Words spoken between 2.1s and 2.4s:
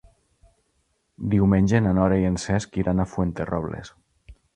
i en